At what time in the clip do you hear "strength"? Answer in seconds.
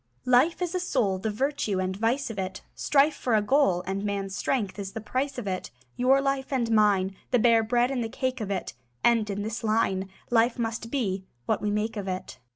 4.35-4.79